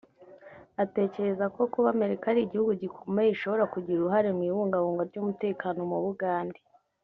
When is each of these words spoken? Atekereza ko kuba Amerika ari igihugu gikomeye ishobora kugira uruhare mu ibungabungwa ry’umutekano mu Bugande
Atekereza 0.83 1.45
ko 1.55 1.61
kuba 1.73 1.87
Amerika 1.95 2.23
ari 2.31 2.41
igihugu 2.43 2.71
gikomeye 2.83 3.29
ishobora 3.31 3.63
kugira 3.73 3.97
uruhare 3.99 4.29
mu 4.37 4.43
ibungabungwa 4.49 5.03
ry’umutekano 5.09 5.79
mu 5.91 5.99
Bugande 6.05 6.59